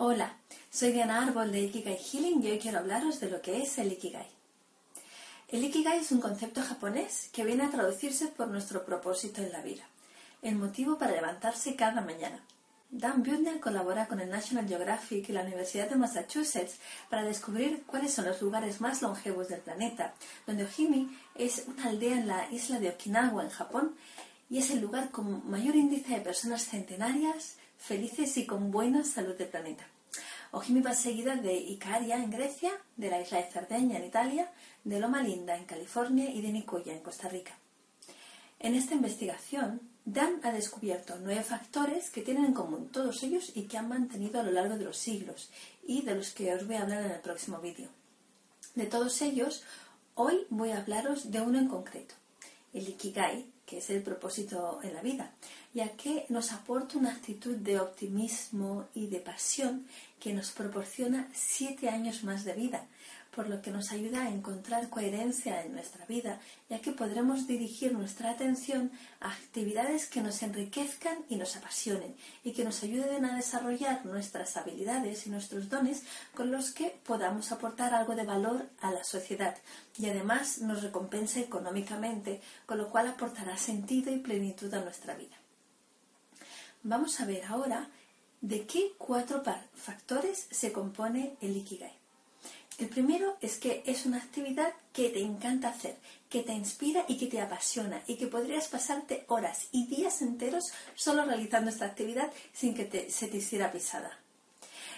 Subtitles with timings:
[0.00, 0.36] Hola,
[0.70, 3.90] soy Diana Árbol de Ikigai Healing y hoy quiero hablaros de lo que es el
[3.90, 4.28] Ikigai.
[5.48, 9.60] El Ikigai es un concepto japonés que viene a traducirse por nuestro propósito en la
[9.60, 9.82] vida,
[10.40, 12.44] el motivo para levantarse cada mañana.
[12.90, 16.78] Dan Buettner colabora con el National Geographic y la Universidad de Massachusetts
[17.10, 20.14] para descubrir cuáles son los lugares más longevos del planeta,
[20.46, 23.96] donde Ohimi es una aldea en la isla de Okinawa, en Japón,
[24.48, 29.34] y es el lugar con mayor índice de personas centenarias, felices y con buena salud
[29.34, 29.86] del planeta.
[30.50, 34.50] Ojimi va seguida de Icaria en Grecia, de la isla de Cerdeña en Italia,
[34.84, 37.56] de Loma Linda en California y de Nicoya en Costa Rica.
[38.58, 43.64] En esta investigación, Dan ha descubierto nueve factores que tienen en común todos ellos y
[43.64, 45.50] que han mantenido a lo largo de los siglos
[45.86, 47.88] y de los que os voy a hablar en el próximo vídeo.
[48.74, 49.64] De todos ellos,
[50.14, 52.14] hoy voy a hablaros de uno en concreto,
[52.72, 55.34] el Ikigai, que es el propósito en la vida,
[55.74, 59.86] ya que nos aporta una actitud de optimismo y de pasión
[60.18, 62.86] que nos proporciona siete años más de vida,
[63.38, 67.92] por lo que nos ayuda a encontrar coherencia en nuestra vida, ya que podremos dirigir
[67.92, 73.36] nuestra atención a actividades que nos enriquezcan y nos apasionen y que nos ayuden a
[73.36, 76.02] desarrollar nuestras habilidades y nuestros dones
[76.34, 79.56] con los que podamos aportar algo de valor a la sociedad
[79.96, 85.36] y además nos recompense económicamente, con lo cual aportará sentido y plenitud a nuestra vida.
[86.82, 87.88] Vamos a ver ahora
[88.40, 89.42] de qué cuatro
[89.74, 91.92] factores se compone el Ikigai.
[92.78, 95.96] El primero es que es una actividad que te encanta hacer,
[96.30, 100.72] que te inspira y que te apasiona y que podrías pasarte horas y días enteros
[100.94, 104.16] solo realizando esta actividad sin que se te hiciera pisada.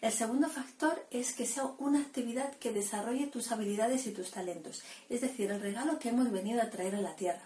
[0.00, 4.82] El segundo factor es que sea una actividad que desarrolle tus habilidades y tus talentos,
[5.08, 7.42] es decir, el regalo que hemos venido a traer a la tierra.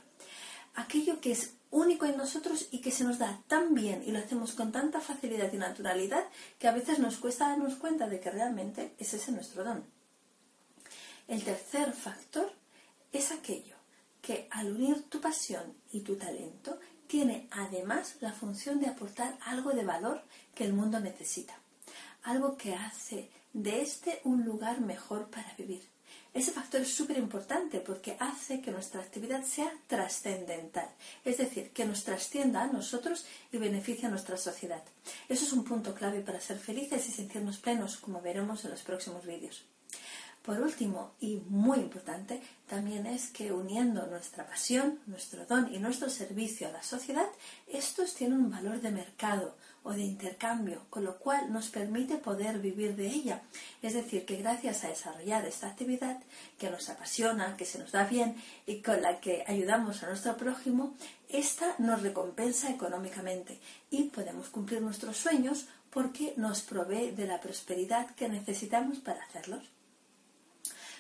[0.75, 4.19] Aquello que es único en nosotros y que se nos da tan bien y lo
[4.19, 6.25] hacemos con tanta facilidad y naturalidad
[6.59, 9.85] que a veces nos cuesta darnos cuenta de que realmente es ese nuestro don.
[11.27, 12.51] El tercer factor
[13.13, 13.77] es aquello
[14.23, 19.73] que al unir tu pasión y tu talento tiene además la función de aportar algo
[19.73, 20.23] de valor
[20.55, 21.59] que el mundo necesita,
[22.23, 25.89] algo que hace de este un lugar mejor para vivir.
[26.35, 30.89] Ese factor es súper importante porque hace que nuestra actividad sea trascendental,
[31.25, 34.83] es decir, que nos trascienda a nosotros y beneficie a nuestra sociedad.
[35.29, 38.83] Eso es un punto clave para ser felices y sentirnos plenos, como veremos en los
[38.83, 39.65] próximos vídeos.
[40.49, 46.09] Por último, y muy importante, también es que uniendo nuestra pasión, nuestro don y nuestro
[46.09, 47.27] servicio a la sociedad,
[47.67, 52.61] estos tienen un valor de mercado o de intercambio, con lo cual nos permite poder
[52.61, 53.43] vivir de ella.
[53.83, 56.19] Es decir, que gracias a desarrollar esta actividad
[56.59, 58.35] que nos apasiona, que se nos da bien
[58.65, 60.95] y con la que ayudamos a nuestro prójimo,
[61.29, 63.59] esta nos recompensa económicamente
[63.91, 69.78] y podemos cumplir nuestros sueños porque nos provee de la prosperidad que necesitamos para hacerlos.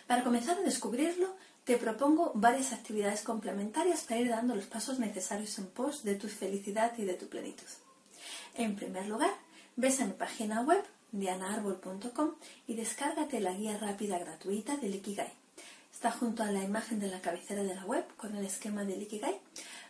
[0.08, 5.58] Para comenzar a descubrirlo, te propongo varias actividades complementarias para ir dando los pasos necesarios
[5.58, 7.66] en pos de tu felicidad y de tu plenitud.
[8.54, 9.30] En primer lugar,
[9.76, 10.82] ves a mi página web
[11.12, 12.30] dianaarbol.com
[12.66, 15.30] y descárgate la guía rápida gratuita del Ikigai.
[15.92, 19.02] Está junto a la imagen de la cabecera de la web con el esquema del
[19.02, 19.38] Ikigai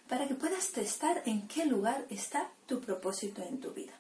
[0.09, 3.93] para que puedas testar en qué lugar está tu propósito en tu vida.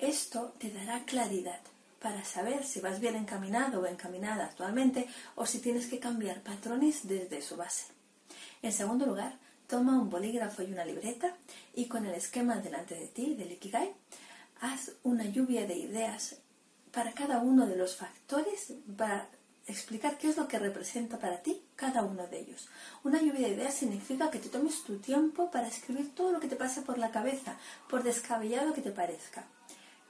[0.00, 1.60] Esto te dará claridad
[2.02, 7.06] para saber si vas bien encaminado o encaminada actualmente o si tienes que cambiar patrones
[7.06, 7.84] desde su base.
[8.60, 11.36] En segundo lugar, toma un bolígrafo y una libreta
[11.74, 13.94] y con el esquema delante de ti del Ikigai,
[14.60, 16.36] haz una lluvia de ideas
[16.92, 19.28] para cada uno de los factores para
[19.66, 22.68] explicar qué es lo que representa para ti cada uno de ellos.
[23.04, 26.48] Una lluvia de ideas significa que te tomes tu tiempo para escribir todo lo que
[26.48, 27.56] te pase por la cabeza,
[27.88, 29.46] por descabellado que te parezca.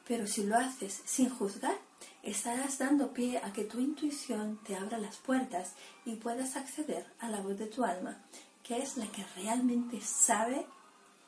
[0.06, 1.76] Pero si lo haces sin juzgar,
[2.22, 5.72] estarás dando pie a que tu intuición te abra las puertas
[6.04, 8.18] y puedas acceder a la voz de tu alma,
[8.62, 10.66] que es la que realmente sabe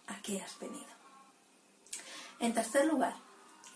[0.06, 0.86] a qué has venido.
[2.40, 3.14] En tercer lugar,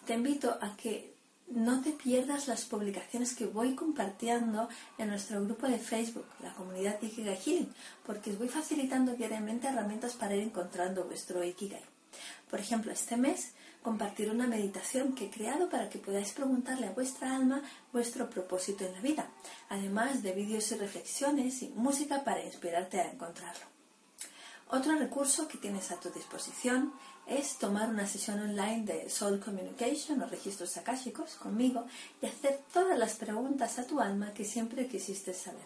[0.04, 1.14] te invito a que
[1.50, 4.68] no te pierdas las publicaciones que voy compartiendo
[4.98, 7.72] en nuestro grupo de Facebook, la comunidad Ikigai Healing,
[8.04, 11.97] porque os voy facilitando diariamente herramientas para ir encontrando vuestro Ikigai.
[12.50, 13.52] Por ejemplo, este mes
[13.82, 17.62] compartir una meditación que he creado para que podáis preguntarle a vuestra alma
[17.92, 19.26] vuestro propósito en la vida,
[19.68, 23.66] además de vídeos y reflexiones y música para inspirarte a encontrarlo.
[24.70, 26.92] Otro recurso que tienes a tu disposición
[27.26, 31.86] es tomar una sesión online de Soul Communication o registros akáshicos conmigo
[32.20, 35.64] y hacer todas las preguntas a tu alma que siempre quisiste saber.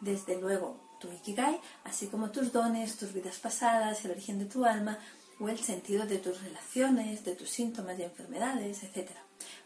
[0.00, 4.64] Desde luego, tu Ikigai, así como tus dones, tus vidas pasadas, el origen de tu
[4.64, 4.98] alma,
[5.42, 9.10] o el sentido de tus relaciones, de tus síntomas y enfermedades, etc.,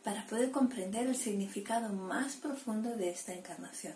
[0.02, 3.94] para poder comprender el significado más profundo de esta encarnación.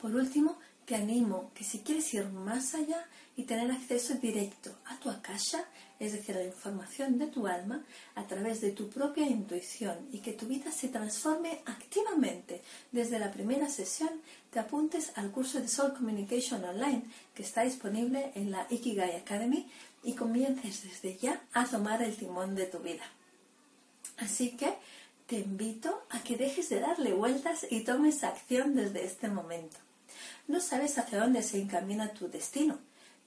[0.00, 3.06] Por último, te animo que si quieres ir más allá
[3.36, 5.62] y tener acceso directo a tu akasha,
[6.00, 10.20] es decir, a la información de tu alma, a través de tu propia intuición y
[10.20, 14.08] que tu vida se transforme activamente desde la primera sesión,
[14.50, 17.02] te apuntes al curso de Soul Communication Online
[17.34, 19.70] que está disponible en la Ikigai Academy
[20.02, 23.04] y comiences desde ya a tomar el timón de tu vida.
[24.16, 24.72] Así que
[25.26, 29.76] te invito a que dejes de darle vueltas y tomes acción desde este momento.
[30.48, 32.78] No sabes hacia dónde se encamina tu destino,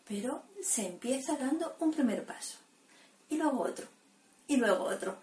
[0.07, 2.57] pero se empieza dando un primer paso,
[3.29, 3.85] y luego otro,
[4.47, 5.17] y luego otro.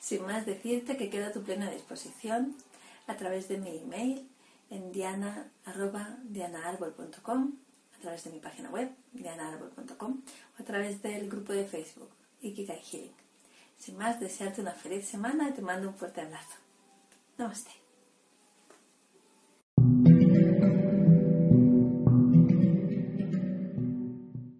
[0.00, 2.56] Sin más decirte que queda a tu plena disposición
[3.06, 4.28] a través de mi email
[4.70, 7.52] en diana.dianaarbol.com,
[7.96, 10.22] a través de mi página web, dianaarbol.com,
[10.58, 12.10] o a través del grupo de Facebook,
[12.42, 13.14] Ikigai Healing.
[13.78, 16.56] Sin más, desearte una feliz semana y te mando un fuerte abrazo.
[17.38, 17.79] Namaste.